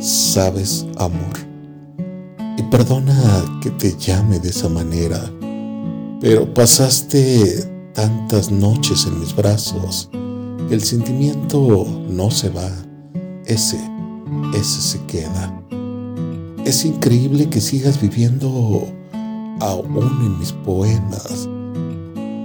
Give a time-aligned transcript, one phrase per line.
[0.00, 1.38] sabes, amor.
[2.56, 5.20] Y perdona que te llame de esa manera,
[6.20, 10.10] pero pasaste tantas noches en mis brazos
[10.70, 12.70] el sentimiento no se va,
[13.44, 13.76] ese,
[14.54, 15.60] ese se queda.
[16.64, 18.86] Es increíble que sigas viviendo
[19.58, 21.48] aún en mis poemas.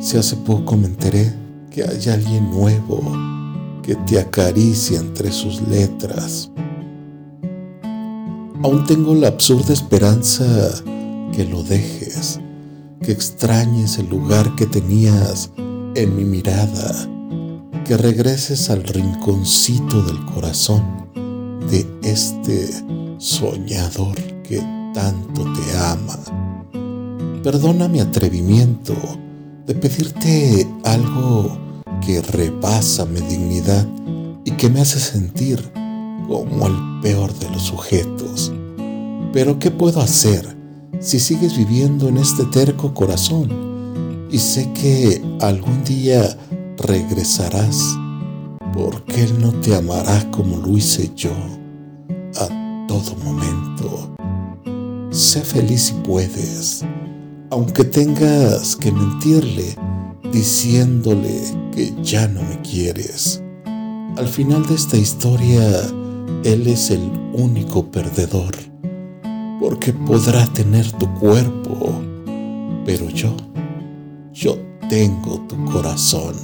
[0.00, 1.34] Si hace poco me enteré
[1.70, 3.02] que hay alguien nuevo
[3.82, 6.50] que te acaricia entre sus letras.
[8.64, 10.46] Aún tengo la absurda esperanza
[11.36, 12.40] que lo dejes,
[13.02, 15.50] que extrañes el lugar que tenías
[15.94, 17.06] en mi mirada,
[17.84, 20.82] que regreses al rinconcito del corazón
[21.70, 22.70] de este
[23.18, 24.60] soñador que
[24.94, 26.18] tanto te ama.
[27.42, 28.96] Perdona mi atrevimiento
[29.66, 31.54] de pedirte algo
[32.00, 33.86] que rebasa mi dignidad
[34.46, 35.70] y que me hace sentir
[36.26, 38.23] como el peor de los sujetos.
[39.34, 40.56] Pero ¿qué puedo hacer
[41.00, 44.28] si sigues viviendo en este terco corazón?
[44.30, 46.38] Y sé que algún día
[46.78, 47.98] regresarás,
[48.72, 51.32] porque Él no te amará como lo hice yo
[52.36, 54.14] a todo momento.
[55.10, 56.84] Sé feliz si puedes,
[57.50, 59.74] aunque tengas que mentirle
[60.32, 63.42] diciéndole que ya no me quieres.
[64.16, 65.64] Al final de esta historia,
[66.44, 68.54] Él es el único perdedor,
[69.64, 71.90] porque podrá tener tu cuerpo,
[72.84, 73.34] pero yo,
[74.30, 74.58] yo
[74.90, 76.34] tengo tu corazón.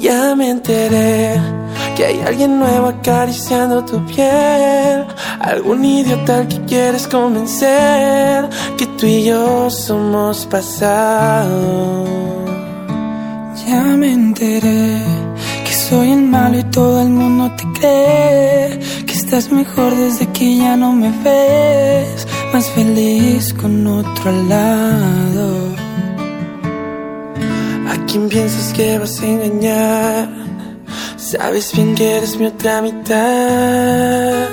[0.00, 1.38] Ya me enteré
[1.94, 5.04] que hay alguien nuevo acariciando tu piel.
[5.40, 8.48] Algún idiota al que quieres convencer
[8.78, 12.06] que tú y yo somos pasado.
[13.66, 15.09] Ya me enteré
[15.90, 18.78] soy el malo y todo el mundo te cree.
[19.06, 22.26] Que estás mejor desde que ya no me ves.
[22.52, 25.46] Más feliz con otro lado.
[27.92, 30.28] ¿A quién piensas que vas a engañar?
[31.16, 34.48] Sabes bien que eres mi otra mitad.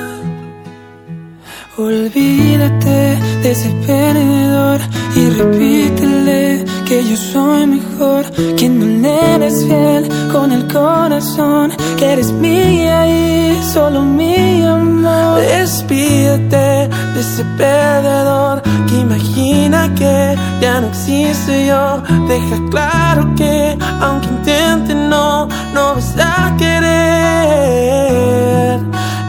[1.78, 3.00] Olvídate
[3.44, 4.80] de ese perdedor
[5.16, 6.57] y repítele
[6.88, 8.24] que yo soy mejor,
[8.56, 15.42] que no le eres fiel con el corazón, que eres mía y solo mi amor.
[15.42, 22.02] Despídete de ese perdedor que imagina que ya no existe yo.
[22.30, 27.68] Deja claro que aunque intente no, no vas a querer.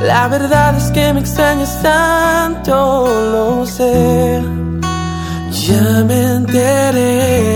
[0.05, 4.58] La verdad es que me extrañas tanto, lo sé.
[5.67, 7.49] Ya me enteré.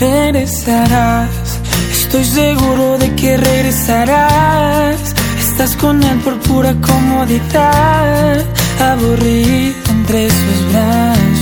[0.00, 1.60] Regresarás,
[1.90, 5.14] estoy seguro de que regresarás.
[5.38, 8.44] Estás con él por pura comodidad,
[8.80, 11.37] aburrido entre sus brazos.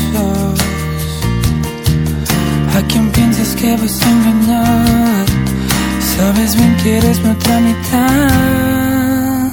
[6.86, 9.50] Sabes bien que eres mi otra mitad.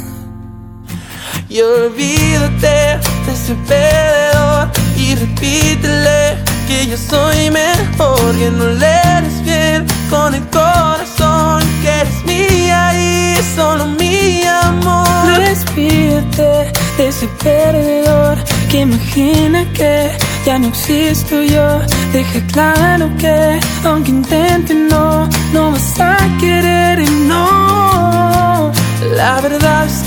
[1.49, 9.43] Y olvídate de ese perdedor y repítele que yo soy mejor, que no le eres
[9.43, 15.39] bien con el corazón, que eres mía y solo mi amor.
[15.39, 18.37] Despídete de ese perdedor
[18.69, 20.11] que imagina que
[20.45, 21.79] ya no existo yo.
[22.11, 25.29] Deja claro que aunque intente no,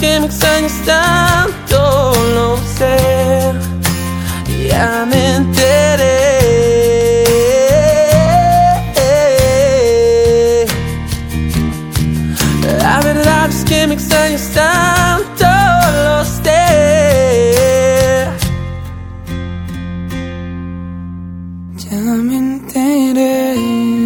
[0.01, 2.97] que me extrañas tanto, lo sé.
[4.69, 6.27] Ya me enteré.
[12.79, 15.47] La verdad es que me extrañas tanto,
[16.05, 16.65] lo sé.
[21.77, 24.06] Ya me enteré.